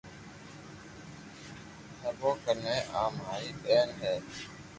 [2.19, 4.13] ڪون ڪيي آ ماري ٻين ھي